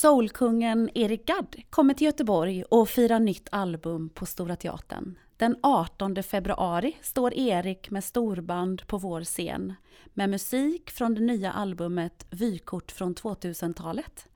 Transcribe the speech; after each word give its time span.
Soulkungen 0.00 0.90
Eric 0.94 1.26
Gadd 1.26 1.56
kommer 1.70 1.94
till 1.94 2.04
Göteborg 2.04 2.64
och 2.64 2.88
firar 2.88 3.20
nytt 3.20 3.48
album 3.50 4.08
på 4.08 4.26
Stora 4.26 4.56
Teatern. 4.56 5.18
Den 5.36 5.56
18 5.62 6.22
februari 6.22 6.96
står 7.02 7.34
Erik 7.34 7.90
med 7.90 8.04
storband 8.04 8.86
på 8.86 8.98
vår 8.98 9.24
scen 9.24 9.74
med 10.14 10.30
musik 10.30 10.90
från 10.90 11.14
det 11.14 11.20
nya 11.20 11.52
albumet 11.52 12.26
Vykort 12.30 12.92
från 12.92 13.14
2000-talet 13.14 14.28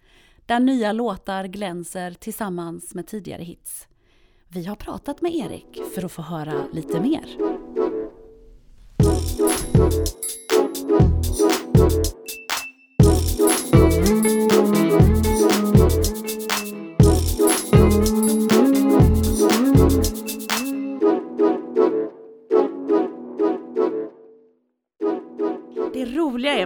där 0.46 0.60
nya 0.60 0.92
låtar 0.92 1.44
glänser 1.44 2.10
tillsammans 2.10 2.94
med 2.94 3.06
tidigare 3.06 3.42
hits. 3.42 3.88
Vi 4.48 4.64
har 4.64 4.76
pratat 4.76 5.20
med 5.20 5.34
Erik 5.34 5.80
för 5.94 6.04
att 6.04 6.12
få 6.12 6.22
höra 6.22 6.64
lite 6.72 7.00
mer. 7.00 7.36
Mm. 14.50 14.79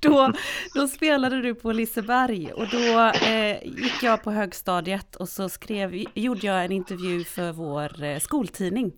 Då, 0.00 0.32
då 0.74 0.88
spelade 0.88 1.42
du 1.42 1.54
på 1.54 1.72
Liseberg 1.72 2.52
och 2.52 2.68
då 2.68 3.12
eh, 3.26 3.64
gick 3.64 4.02
jag 4.02 4.22
på 4.22 4.30
högstadiet 4.30 5.16
och 5.16 5.28
så 5.28 5.48
skrev, 5.48 6.04
gjorde 6.14 6.46
jag 6.46 6.64
en 6.64 6.72
intervju 6.72 7.24
för 7.24 7.52
vår 7.52 8.02
eh, 8.02 8.18
skoltidning. 8.18 8.92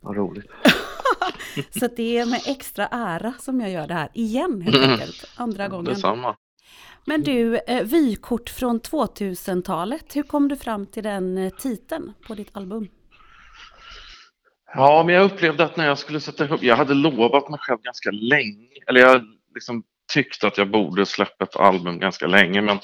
Vad 0.00 0.16
roligt. 0.16 0.50
Så 1.70 1.88
det 1.96 2.18
är 2.18 2.26
med 2.26 2.40
extra 2.46 2.86
ära 2.86 3.32
som 3.38 3.60
jag 3.60 3.70
gör 3.70 3.86
det 3.86 3.94
här 3.94 4.08
igen 4.14 4.60
helt 4.62 4.90
enkelt, 4.90 5.24
andra 5.36 5.68
gången. 5.68 5.84
Detsamma. 5.84 6.36
Men 7.04 7.22
du, 7.22 7.56
eh, 7.56 7.82
vykort 7.82 8.50
från 8.50 8.80
2000-talet, 8.80 10.16
hur 10.16 10.22
kom 10.22 10.48
du 10.48 10.56
fram 10.56 10.86
till 10.86 11.02
den 11.02 11.38
eh, 11.38 11.50
titeln 11.50 12.12
på 12.26 12.34
ditt 12.34 12.56
album? 12.56 12.88
Ja, 14.74 15.02
men 15.06 15.14
jag 15.14 15.24
upplevde 15.24 15.64
att 15.64 15.76
när 15.76 15.86
jag 15.86 15.98
skulle 15.98 16.20
sätta 16.20 16.44
ihop, 16.44 16.62
jag 16.62 16.76
hade 16.76 16.94
lovat 16.94 17.48
mig 17.48 17.58
själv 17.62 17.80
ganska 17.82 18.10
länge, 18.10 18.68
eller 18.86 19.00
jag 19.00 19.22
liksom 19.54 19.82
tyckte 20.12 20.46
att 20.46 20.58
jag 20.58 20.70
borde 20.70 21.06
släppa 21.06 21.44
ett 21.44 21.56
album 21.56 21.98
ganska 21.98 22.26
länge, 22.26 22.62
men 22.62 22.78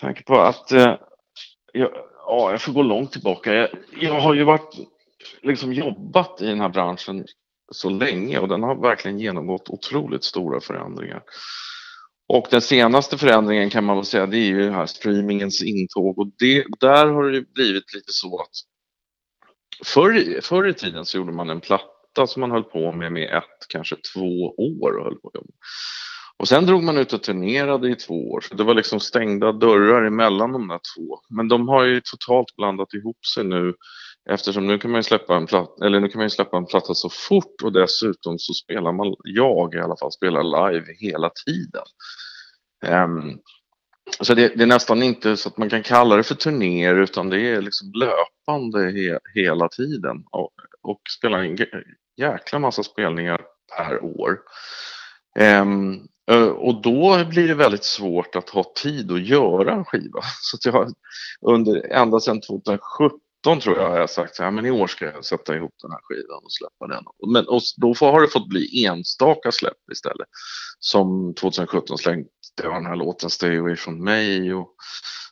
tanke 0.00 0.22
på 0.22 0.40
att 0.40 0.72
eh, 0.72 0.94
jag, 1.72 1.90
ja, 2.26 2.50
jag 2.50 2.62
får 2.62 2.72
gå 2.72 2.82
långt 2.82 3.12
tillbaka. 3.12 3.54
Jag, 3.54 3.68
jag 4.00 4.20
har 4.20 4.34
ju 4.34 4.44
varit, 4.44 4.74
liksom 5.42 5.72
jobbat 5.72 6.42
i 6.42 6.46
den 6.46 6.60
här 6.60 6.68
branschen 6.68 7.26
så 7.72 7.90
länge 7.90 8.38
och 8.38 8.48
den 8.48 8.62
har 8.62 8.82
verkligen 8.82 9.18
genomgått 9.18 9.68
otroligt 9.68 10.24
stora 10.24 10.60
förändringar. 10.60 11.22
Och 12.28 12.46
den 12.50 12.60
senaste 12.60 13.18
förändringen 13.18 13.70
kan 13.70 13.84
man 13.84 13.96
väl 13.96 14.04
säga 14.04 14.26
det 14.26 14.36
är 14.36 14.48
ju 14.48 14.70
här 14.70 14.86
streamingens 14.86 15.62
intåg 15.62 16.18
och 16.18 16.30
det, 16.38 16.64
där 16.80 17.06
har 17.06 17.30
det 17.30 17.52
blivit 17.54 17.94
lite 17.94 18.12
så 18.12 18.40
att 18.40 18.50
förr, 19.84 20.40
förr 20.40 20.68
i 20.68 20.74
tiden 20.74 21.04
så 21.04 21.16
gjorde 21.16 21.32
man 21.32 21.50
en 21.50 21.60
platta 21.60 22.26
som 22.26 22.40
man 22.40 22.50
höll 22.50 22.64
på 22.64 22.92
med 22.92 23.12
med 23.12 23.36
ett, 23.36 23.68
kanske 23.68 23.96
två 24.14 24.54
år 24.58 24.98
och 24.98 25.04
höll 25.04 25.20
på 25.20 25.30
med. 25.34 25.52
Och 26.42 26.48
sen 26.48 26.66
drog 26.66 26.82
man 26.82 26.98
ut 26.98 27.12
och 27.12 27.22
turnerade 27.22 27.90
i 27.90 27.96
två 27.96 28.30
år, 28.30 28.40
så 28.40 28.54
det 28.54 28.64
var 28.64 28.74
liksom 28.74 29.00
stängda 29.00 29.52
dörrar 29.52 30.04
emellan 30.04 30.52
de 30.52 30.68
där 30.68 30.80
två. 30.96 31.20
Men 31.28 31.48
de 31.48 31.68
har 31.68 31.84
ju 31.84 32.00
totalt 32.00 32.56
blandat 32.56 32.94
ihop 32.94 33.26
sig 33.26 33.44
nu 33.44 33.74
eftersom 34.30 34.66
nu 34.66 34.78
kan 34.78 34.90
man 34.90 34.98
ju 34.98 35.02
släppa 35.02 35.36
en 35.36 35.46
platta, 35.46 35.86
eller 35.86 36.00
nu 36.00 36.08
kan 36.08 36.18
man 36.18 36.26
ju 36.26 36.30
släppa 36.30 36.56
en 36.56 36.66
platta 36.66 36.94
så 36.94 37.08
fort 37.10 37.62
och 37.62 37.72
dessutom 37.72 38.38
så 38.38 38.54
spelar 38.54 38.92
man, 38.92 39.14
jag 39.24 39.74
i 39.74 39.78
alla 39.78 39.96
fall, 39.96 40.12
spelar 40.12 40.70
live 40.72 40.86
hela 40.98 41.30
tiden. 41.46 41.84
Um, 43.04 43.38
så 44.20 44.34
det, 44.34 44.48
det, 44.56 44.62
är 44.62 44.66
nästan 44.66 45.02
inte 45.02 45.36
så 45.36 45.48
att 45.48 45.58
man 45.58 45.70
kan 45.70 45.82
kalla 45.82 46.16
det 46.16 46.22
för 46.22 46.34
turnéer 46.34 46.94
utan 46.94 47.30
det 47.30 47.40
är 47.40 47.62
liksom 47.62 47.92
löpande 47.94 48.90
he, 48.90 49.18
hela 49.34 49.68
tiden 49.68 50.24
och, 50.30 50.50
och 50.82 51.00
spelar 51.18 51.38
en 51.38 51.58
jäkla 52.16 52.58
massa 52.58 52.82
spelningar 52.82 53.40
per 53.76 54.04
år. 54.04 54.38
Um, 55.38 56.08
Eh, 56.30 56.48
och 56.48 56.82
då 56.82 57.24
blir 57.24 57.48
det 57.48 57.54
väldigt 57.54 57.84
svårt 57.84 58.36
att 58.36 58.50
ha 58.50 58.72
tid 58.74 59.12
att 59.12 59.26
göra 59.26 59.72
en 59.72 59.84
skiva. 59.84 60.20
Så 60.40 60.56
att 60.56 60.64
jag 60.64 60.92
under, 61.46 61.86
ända 61.92 62.20
sedan 62.20 62.40
2017 62.40 63.60
tror 63.60 63.78
jag 63.78 63.90
har 63.90 63.98
jag 63.98 64.10
sagt 64.10 64.36
så 64.36 64.42
här, 64.42 64.50
men 64.50 64.66
i 64.66 64.70
år 64.70 64.86
ska 64.86 65.04
jag 65.04 65.24
sätta 65.24 65.56
ihop 65.56 65.74
den 65.82 65.90
här 65.90 66.00
skivan 66.02 66.44
och 66.44 66.52
släppa 66.52 66.86
den. 66.86 67.04
Men 67.32 67.48
och 67.48 67.62
då 67.76 67.94
har 68.00 68.20
det 68.20 68.28
fått 68.28 68.48
bli 68.48 68.84
enstaka 68.86 69.52
släpp 69.52 69.90
istället. 69.92 70.28
Som 70.78 71.34
2017 71.34 71.98
slängde 71.98 72.28
jag 72.62 72.74
den 72.74 72.86
här 72.86 72.96
låten 72.96 73.30
Stay 73.30 73.58
away 73.58 73.76
from 73.76 74.04
me 74.04 74.52
och 74.52 74.74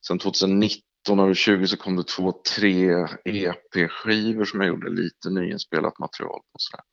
sen 0.07 0.19
2019 0.19 0.81
och 1.07 1.17
2020 1.17 1.67
så 1.67 1.77
kom 1.77 1.97
det 1.97 2.07
två, 2.07 2.33
tre 2.57 3.07
EP-skivor 3.25 4.45
som 4.45 4.61
jag 4.61 4.69
gjorde 4.69 4.91
lite 4.91 5.31
nyinspelat 5.31 5.99
material 5.99 6.41
på. 6.53 6.59
Sådär. 6.59 6.85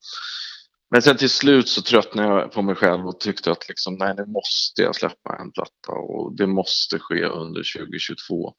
Men 0.90 1.02
sen 1.02 1.16
till 1.16 1.30
slut 1.30 1.68
så 1.68 1.82
tröttnade 1.82 2.28
jag 2.28 2.52
på 2.52 2.62
mig 2.62 2.74
själv 2.74 3.06
och 3.06 3.20
tyckte 3.20 3.52
att 3.52 3.68
liksom, 3.68 3.94
nej, 3.94 4.14
nu 4.16 4.26
måste 4.26 4.82
jag 4.82 4.96
släppa 4.96 5.36
en 5.40 5.50
platta 5.52 5.92
och 5.92 6.36
det 6.36 6.46
måste 6.46 6.98
ske 6.98 7.24
under 7.24 7.78
2022. 7.78 8.54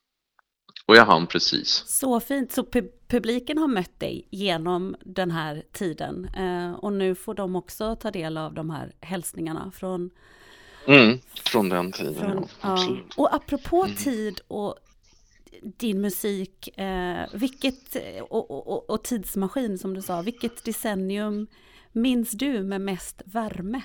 Och 0.86 0.96
jag 0.96 1.06
hann 1.06 1.28
precis. 1.28 1.84
Så 1.88 2.20
fint. 2.20 2.52
Så 2.52 2.64
pu 2.64 2.82
publiken 3.08 3.58
har 3.58 3.68
mött 3.68 4.00
dig 4.00 4.28
genom 4.32 4.96
den 5.06 5.32
här 5.32 5.64
tiden 5.72 6.26
eh, 6.26 6.74
och 6.74 6.94
nu 6.94 7.16
får 7.16 7.34
de 7.34 7.56
också 7.56 7.96
ta 7.96 8.12
del 8.12 8.38
av 8.38 8.54
de 8.54 8.70
här 8.70 8.94
hälsningarna 9.02 9.72
från 9.72 10.10
Mm, 10.88 11.20
från 11.44 11.70
den 11.70 11.92
tiden, 11.92 12.16
från, 12.16 12.48
ja, 12.62 12.72
absolut. 12.74 13.14
Och 13.18 13.36
apropå 13.36 13.84
Mm. 13.84 13.96
tid 13.96 14.42
och 14.48 14.76
din 15.62 16.02
musik, 16.02 16.78
eh, 16.78 17.28
vilket, 17.34 17.96
och, 18.22 18.52
och, 18.52 18.90
och, 18.90 19.04
tidsmaskin 19.04 19.78
som 19.78 19.94
du 19.94 20.02
sa, 20.02 20.22
vilket 20.22 20.64
decennium 20.66 21.48
minns 21.92 22.32
du 22.32 22.64
med 22.64 22.82
mest 22.82 23.22
värme? 23.26 23.82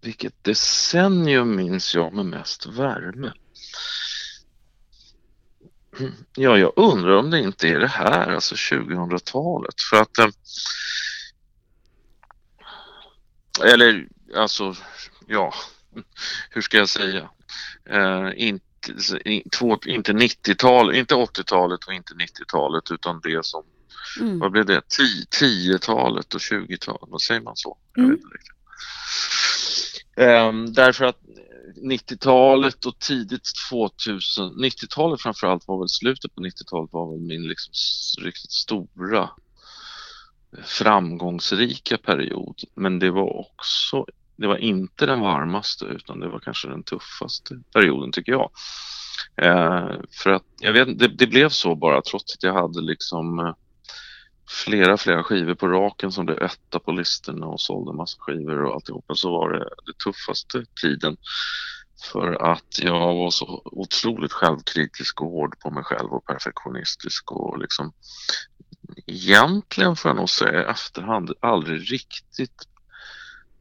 Vilket 0.00 0.44
decennium 0.44 1.56
minns 1.56 1.94
jag 1.94 2.12
med 2.14 2.26
mest 2.26 2.66
värme? 2.66 3.32
Ja, 6.36 6.58
jag 6.58 6.72
undrar 6.76 7.16
om 7.16 7.30
det 7.30 7.40
inte 7.40 7.68
är 7.68 7.78
det 7.78 7.86
här, 7.88 8.30
alltså 8.34 8.54
2000-talet. 8.54 9.74
För 9.90 9.96
att... 10.02 10.18
eh, 10.18 10.28
Eller, 13.72 14.08
alltså, 14.36 14.74
ja, 15.26 15.54
hur 16.50 16.60
ska 16.60 16.76
jag 16.76 16.88
säga? 16.88 17.30
Eh, 17.90 18.30
inte, 18.36 18.64
två, 19.58 19.78
inte 19.86 20.12
90-tal, 20.12 20.94
inte 20.94 21.14
80-talet 21.14 21.84
och 21.84 21.92
inte 21.94 22.14
90-talet 22.14 22.90
utan 22.90 23.20
det 23.20 23.44
som, 23.44 23.62
Mm. 24.20 24.38
vad 24.38 24.52
blev 24.52 24.66
det, 24.66 24.80
Ti- 24.80 25.28
10-talet 25.40 26.34
och 26.34 26.40
20-talet, 26.40 27.00
vad 27.08 27.22
säger 27.22 27.40
man 27.40 27.56
så? 27.56 27.78
Jag 27.94 28.04
Mm. 28.04 28.20
Ehm, 30.16 30.72
därför 30.72 31.04
att 31.04 31.18
90-talet 31.90 32.84
och 32.84 32.98
tidigt 32.98 33.48
2000, 33.70 34.52
90-talet 34.64 35.20
framförallt 35.20 35.68
var 35.68 35.78
väl 35.78 35.88
slutet 35.88 36.34
på 36.34 36.40
90-talet 36.42 36.92
var 36.92 37.12
väl 37.12 37.20
min 37.20 37.42
liksom 37.48 37.72
riktigt 38.24 38.52
stora 38.52 39.30
framgångsrika 40.64 41.98
period. 41.98 42.60
Men 42.74 42.98
det 42.98 43.10
var 43.10 43.36
också, 43.50 44.06
det 44.36 44.46
var 44.46 44.56
inte 44.56 45.06
den 45.06 45.20
varmaste 45.20 45.84
utan 45.84 46.20
det 46.20 46.28
var 46.28 46.38
kanske 46.38 46.68
den 46.68 46.82
tuffaste 46.82 47.60
perioden 47.72 48.12
tycker 48.12 48.32
jag. 48.32 48.50
Eh, 49.36 49.90
för 50.22 50.30
att 50.30 50.44
jag 50.60 50.72
vet 50.72 50.98
det, 50.98 51.08
det 51.08 51.26
blev 51.26 51.48
så 51.48 51.74
bara 51.74 52.02
trots 52.02 52.34
att 52.34 52.42
jag 52.42 52.52
hade 52.52 52.80
liksom 52.80 53.38
eh, 53.38 53.54
flera, 54.64 54.96
flera 54.96 55.22
skivor 55.22 55.54
på 55.54 55.68
raken 55.68 56.12
som 56.12 56.26
blev 56.26 56.42
etta 56.42 56.78
på 56.78 56.92
listorna 56.92 57.46
och 57.46 57.60
sålde 57.60 57.92
massa 57.92 58.16
skivor 58.20 58.64
och 58.64 58.74
alltihopa 58.74 59.14
så 59.14 59.30
var 59.30 59.52
det 59.52 59.58
den 59.58 59.94
tuffaste 60.04 60.64
tiden. 60.82 61.16
För 62.12 62.52
att 62.52 62.78
jag 62.82 63.14
var 63.14 63.30
så 63.30 63.62
otroligt 63.64 64.32
självkritisk 64.32 65.20
och 65.20 65.30
hård 65.30 65.58
på 65.60 65.70
mig 65.70 65.84
själv 65.84 66.12
och 66.12 66.24
perfektionistisk 66.24 67.32
och 67.32 67.58
liksom 67.58 67.92
egentligen 69.06 69.96
får 69.96 70.08
jag 70.08 70.16
nog 70.16 70.30
säga 70.30 70.62
i 70.62 70.64
efterhand 70.64 71.32
aldrig 71.40 71.92
riktigt 71.92 72.68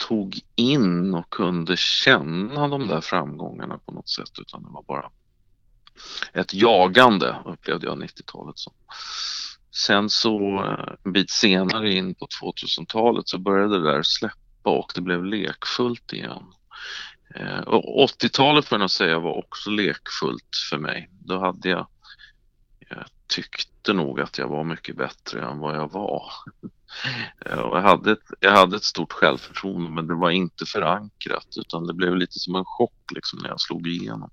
tog 0.07 0.39
in 0.55 1.13
och 1.13 1.29
kunde 1.29 1.77
känna 1.77 2.67
de 2.67 2.87
där 2.87 3.01
framgångarna 3.01 3.77
på 3.77 3.91
något 3.91 4.09
sätt 4.09 4.39
utan 4.41 4.63
det 4.63 4.69
var 4.69 4.83
bara 4.83 5.11
ett 6.33 6.53
jagande 6.53 7.35
upplevde 7.45 7.85
jag 7.85 8.03
90-talet 8.03 8.57
som. 8.57 8.73
Sen 9.71 10.09
så 10.09 10.63
eh, 10.63 10.95
en 11.03 11.13
bit 11.13 11.29
senare 11.29 11.93
in 11.93 12.15
på 12.15 12.27
2000-talet 12.43 13.27
så 13.27 13.37
började 13.37 13.81
det 13.81 13.91
där 13.91 14.03
släppa 14.03 14.69
och 14.69 14.91
det 14.95 15.01
blev 15.01 15.25
lekfullt 15.25 16.13
igen. 16.13 16.43
Eh, 17.35 17.59
och 17.59 18.09
80-talet 18.09 18.65
får 18.65 18.75
jag 18.75 18.79
nog 18.79 18.91
säga 18.91 19.19
var 19.19 19.37
också 19.37 19.69
lekfullt 19.69 20.55
för 20.69 20.77
mig. 20.77 21.09
Då 21.11 21.39
hade 21.39 21.69
jag, 21.69 21.87
jag 22.89 23.05
tyckte 23.27 23.93
nog 23.93 24.21
att 24.21 24.37
jag 24.37 24.47
var 24.47 24.63
mycket 24.63 24.97
bättre 24.97 25.45
än 25.45 25.59
vad 25.59 25.75
jag 25.75 25.91
var. 25.91 26.31
Eh, 27.45 27.57
jag, 27.57 27.81
hade 27.81 28.11
ett, 28.11 28.27
jag 28.39 28.51
hade 28.51 28.75
ett 28.75 28.83
stort 28.83 29.13
självförtroende 29.13 29.89
men 29.89 30.07
det 30.07 30.15
var 30.15 30.31
inte 30.31 30.65
förankrat 30.65 31.47
utan 31.55 31.87
det 31.87 31.93
blev 31.93 32.15
lite 32.15 32.39
som 32.39 32.55
en 32.55 32.65
chock 32.65 33.11
liksom 33.15 33.39
när 33.39 33.49
jag 33.49 33.61
slog 33.61 33.87
igenom. 33.87 34.29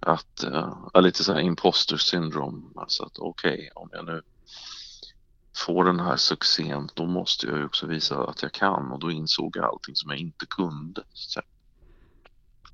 Att, 0.00 0.44
uh, 0.44 1.02
lite 1.02 1.24
så 1.24 1.32
här 1.32 1.40
imposter 1.40 1.96
syndrome, 1.96 2.62
alltså 2.76 3.02
att 3.04 3.18
okej 3.18 3.52
okay, 3.52 3.70
om 3.74 3.88
jag 3.92 4.06
nu 4.06 4.22
får 5.56 5.84
den 5.84 6.00
här 6.00 6.16
succén 6.16 6.88
då 6.94 7.06
måste 7.06 7.46
jag 7.46 7.58
ju 7.58 7.64
också 7.64 7.86
visa 7.86 8.24
att 8.24 8.42
jag 8.42 8.52
kan 8.52 8.92
och 8.92 8.98
då 8.98 9.10
insåg 9.10 9.56
jag 9.56 9.64
allting 9.64 9.96
som 9.96 10.10
jag 10.10 10.18
inte 10.18 10.46
kunde. 10.46 11.02
Så, 11.12 11.40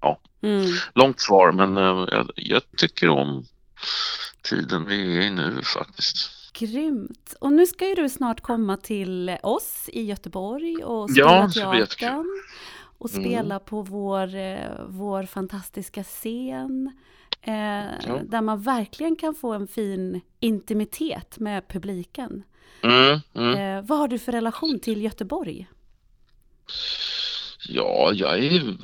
ja, 0.00 0.20
mm. 0.42 0.66
långt 0.94 1.20
svar 1.20 1.52
men 1.52 1.78
uh, 1.78 2.08
jag, 2.10 2.30
jag 2.36 2.62
tycker 2.76 3.08
om 3.08 3.44
tiden 4.42 4.84
vi 4.86 5.18
är 5.18 5.20
i 5.20 5.30
nu 5.30 5.62
faktiskt. 5.62 6.41
Grymt! 6.52 7.34
Och 7.40 7.52
nu 7.52 7.66
ska 7.66 7.88
ju 7.88 7.94
du 7.94 8.08
snart 8.08 8.40
komma 8.40 8.76
till 8.76 9.36
oss 9.42 9.88
i 9.92 10.02
Göteborg 10.02 10.84
och 10.84 11.10
spela 11.10 11.50
ja, 11.54 11.76
teatern. 11.76 12.26
Och 12.98 13.10
spela 13.10 13.54
mm. 13.54 13.64
på 13.66 13.82
vår, 13.82 14.34
eh, 14.34 14.84
vår 14.88 15.26
fantastiska 15.26 16.04
scen. 16.04 16.92
Eh, 17.42 17.54
ja. 18.06 18.20
Där 18.24 18.40
man 18.40 18.62
verkligen 18.62 19.16
kan 19.16 19.34
få 19.34 19.52
en 19.52 19.66
fin 19.66 20.20
intimitet 20.40 21.38
med 21.38 21.68
publiken. 21.68 22.44
Mm, 22.82 23.20
mm. 23.34 23.58
Eh, 23.58 23.84
vad 23.88 23.98
har 23.98 24.08
du 24.08 24.18
för 24.18 24.32
relation 24.32 24.80
till 24.80 25.02
Göteborg? 25.02 25.68
Ja, 27.68 28.12
jag, 28.14 28.38
är, 28.38 28.76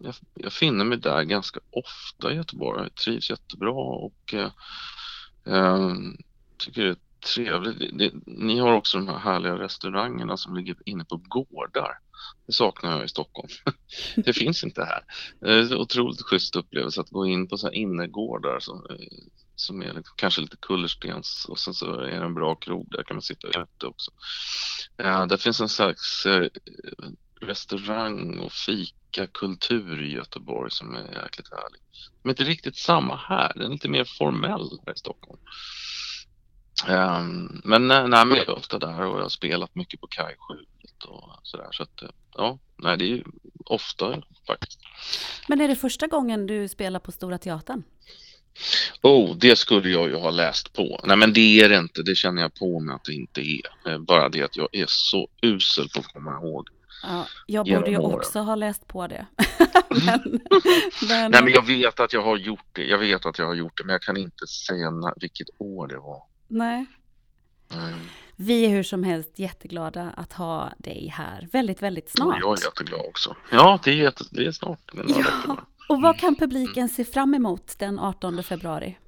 jag, 0.00 0.14
jag 0.34 0.52
finner 0.52 0.84
mig 0.84 0.98
där 0.98 1.22
ganska 1.22 1.60
ofta 1.70 2.32
i 2.32 2.36
Göteborg. 2.36 2.82
Jag 2.82 2.94
trivs 2.94 3.30
jättebra 3.30 3.72
och 3.72 4.34
eh, 4.34 4.50
eh 5.46 5.90
tycker 6.56 6.82
det 6.82 6.88
är 6.88 6.96
trevligt. 7.20 7.78
Det, 7.78 7.90
det, 7.98 8.12
ni 8.26 8.58
har 8.58 8.72
också 8.72 8.98
de 8.98 9.08
här 9.08 9.18
härliga 9.18 9.58
restaurangerna 9.58 10.36
som 10.36 10.56
ligger 10.56 10.76
inne 10.84 11.04
på 11.04 11.16
gårdar. 11.16 11.98
Det 12.46 12.52
saknar 12.52 12.90
jag 12.96 13.04
i 13.04 13.08
Stockholm. 13.08 13.48
det 14.16 14.32
finns 14.32 14.64
inte 14.64 14.84
här. 14.84 15.04
Det 15.40 15.52
är 15.52 15.72
en 15.72 15.78
otroligt 15.78 16.22
schysst 16.22 16.56
upplevelse 16.56 17.00
att 17.00 17.10
gå 17.10 17.26
in 17.26 17.48
på 17.48 17.58
så 17.58 17.66
här 17.66 17.74
innergårdar 17.74 18.60
som, 18.60 18.86
eh, 18.90 19.06
som 19.54 19.82
är 19.82 19.94
lite, 19.94 20.10
kanske 20.16 20.40
lite 20.40 20.56
kullerstens 20.56 21.46
och 21.48 21.58
sen 21.58 21.74
så 21.74 21.94
är 22.00 22.20
det 22.20 22.26
en 22.26 22.34
bra 22.34 22.54
krog 22.54 22.86
där 22.90 23.02
kan 23.02 23.16
man 23.16 23.22
sitta 23.22 23.48
ute 23.48 23.86
också. 23.86 24.10
Eh, 24.98 25.06
ja, 25.06 25.26
det 25.26 25.38
finns 25.38 25.60
en 25.60 25.68
slags 25.68 26.26
eh, 26.26 26.48
restaurang 27.40 28.38
och 28.38 28.52
fikakultur 28.52 30.02
i 30.02 30.12
Göteborg 30.12 30.70
som 30.70 30.94
är 30.94 31.22
jäkligt 31.22 31.50
härlig. 31.50 31.80
Men 32.22 32.30
inte 32.30 32.44
riktigt 32.44 32.76
samma 32.76 33.16
här, 33.16 33.52
den 33.54 33.66
är 33.66 33.68
lite 33.68 33.88
mer 33.88 34.04
formell 34.04 34.70
här 34.86 34.92
i 34.92 34.98
Stockholm. 34.98 35.40
Um, 36.88 37.60
men 37.64 37.88
nej, 37.88 38.08
men 38.08 38.30
jag 38.30 38.48
är 38.48 38.58
ofta 38.58 38.78
där 38.78 39.06
och 39.06 39.18
jag 39.18 39.22
har 39.22 39.28
spelat 39.28 39.74
mycket 39.74 40.00
på 40.00 40.06
kajskjulet 40.06 41.04
och 41.08 41.40
sådär. 41.42 41.68
Så 41.70 41.82
att 41.82 42.02
ja, 42.36 42.58
nej 42.76 42.96
det 42.96 43.12
är 43.12 43.24
ofta 43.64 44.22
faktiskt. 44.46 44.80
Men 45.48 45.60
är 45.60 45.68
det 45.68 45.76
första 45.76 46.06
gången 46.06 46.46
du 46.46 46.68
spelar 46.68 47.00
på 47.00 47.12
Stora 47.12 47.38
Teatern? 47.38 47.82
Oh, 49.02 49.36
det 49.36 49.56
skulle 49.56 49.88
jag 49.88 50.08
ju 50.08 50.16
ha 50.16 50.30
läst 50.30 50.72
på. 50.72 51.00
Nej 51.04 51.16
men 51.16 51.32
det 51.32 51.60
är 51.60 51.68
det 51.68 51.76
inte, 51.76 52.02
det 52.02 52.14
känner 52.14 52.42
jag 52.42 52.54
på 52.54 52.80
mig 52.80 52.94
att 52.94 53.04
det 53.04 53.12
inte 53.12 53.40
är. 53.40 53.98
Bara 53.98 54.28
det 54.28 54.42
att 54.42 54.56
jag 54.56 54.68
är 54.72 54.84
så 54.88 55.28
usel 55.42 55.88
på 55.88 56.00
att 56.00 56.12
komma 56.12 56.32
ihåg. 56.32 56.68
Ja, 57.02 57.26
jag 57.46 57.66
borde 57.66 57.90
ju 57.90 57.98
också 57.98 58.38
ha 58.38 58.54
läst 58.54 58.86
på 58.86 59.06
det. 59.06 59.26
men, 60.06 60.20
men... 61.08 61.30
Nej 61.30 61.42
men 61.42 61.52
jag 61.52 61.66
vet 61.66 62.00
att 62.00 62.12
jag 62.12 62.22
har 62.22 62.36
gjort 62.36 62.66
det, 62.72 62.84
jag 62.84 62.98
vet 62.98 63.26
att 63.26 63.38
jag 63.38 63.46
har 63.46 63.54
gjort 63.54 63.78
det 63.78 63.84
men 63.84 63.92
jag 63.92 64.02
kan 64.02 64.16
inte 64.16 64.46
säga 64.46 64.90
vilket 65.16 65.48
år 65.58 65.88
det 65.88 65.98
var. 65.98 66.29
Nej. 66.50 66.86
Mm. 67.72 67.98
Vi 68.36 68.64
är 68.64 68.68
hur 68.68 68.82
som 68.82 69.04
helst 69.04 69.38
jätteglada 69.38 70.10
att 70.16 70.32
ha 70.32 70.72
dig 70.78 71.08
här 71.08 71.48
väldigt, 71.52 71.82
väldigt 71.82 72.10
snart. 72.10 72.36
Jag 72.40 72.58
är 72.58 72.64
jätteglad 72.64 73.00
också. 73.08 73.36
Ja, 73.50 73.80
det 73.84 73.90
är, 73.90 73.94
jätte, 73.94 74.24
det 74.30 74.46
är 74.46 74.52
snart. 74.52 74.90
Ja. 74.94 75.56
Och 75.88 76.02
vad 76.02 76.18
kan 76.18 76.36
publiken 76.36 76.88
se 76.88 77.04
fram 77.04 77.34
emot 77.34 77.78
den 77.78 77.98
18 77.98 78.42
februari? 78.42 78.98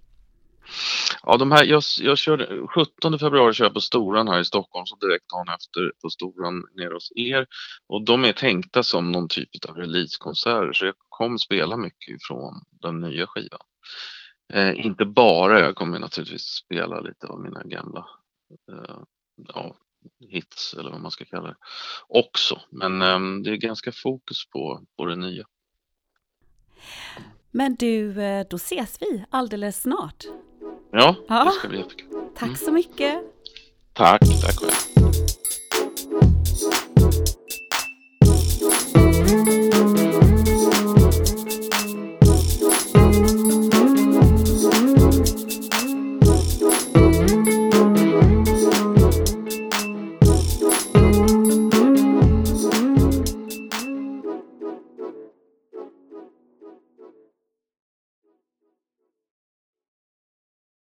Ja, 1.22 1.36
de 1.36 1.52
här, 1.52 1.64
jag, 1.64 1.82
jag 2.00 2.18
körde, 2.18 2.66
17 2.66 3.18
februari 3.18 3.54
kör 3.54 3.64
jag 3.64 3.74
på 3.74 3.80
Storan 3.80 4.28
här 4.28 4.40
i 4.40 4.44
Stockholm, 4.44 4.86
så 4.86 4.96
direkt 4.96 5.28
dagen 5.28 5.54
efter 5.54 5.92
på 6.02 6.10
Storan 6.10 6.62
nere 6.76 6.94
hos 6.94 7.12
er. 7.14 7.46
Och 7.88 8.04
de 8.04 8.24
är 8.24 8.32
tänkta 8.32 8.82
som 8.82 9.12
någon 9.12 9.28
typ 9.28 9.48
av 9.68 9.76
releasekonserter, 9.76 10.72
så 10.72 10.84
jag 10.84 10.94
kommer 11.08 11.38
spela 11.38 11.76
mycket 11.76 12.16
ifrån 12.16 12.62
den 12.82 13.00
nya 13.00 13.26
skivan. 13.26 13.60
Eh, 14.52 14.86
inte 14.86 15.04
bara, 15.04 15.60
jag 15.60 15.74
kommer 15.74 15.98
naturligtvis 15.98 16.42
spela 16.42 17.00
lite 17.00 17.26
av 17.26 17.40
mina 17.40 17.62
gamla 17.62 18.06
eh, 18.72 18.98
ja, 19.54 19.76
hits 20.20 20.74
eller 20.78 20.90
vad 20.90 21.00
man 21.00 21.10
ska 21.10 21.24
kalla 21.24 21.48
det 21.48 21.56
också. 22.08 22.60
Men 22.70 23.02
eh, 23.02 23.42
det 23.44 23.50
är 23.50 23.56
ganska 23.56 23.92
fokus 23.92 24.46
på, 24.50 24.82
på 24.96 25.04
det 25.04 25.16
nya. 25.16 25.46
Men 27.50 27.74
du, 27.74 28.22
eh, 28.22 28.46
då 28.50 28.56
ses 28.56 29.02
vi 29.02 29.24
alldeles 29.30 29.82
snart. 29.82 30.24
Ja, 30.90 31.16
ja. 31.28 31.44
det 31.44 31.50
ska 31.50 31.68
bli 31.68 31.78
jättekul. 31.78 32.08
Tack 32.36 32.58
så 32.58 32.72
mycket. 32.72 33.22
Tack, 33.92 34.20
tack 34.20 34.58
själv. 34.60 34.91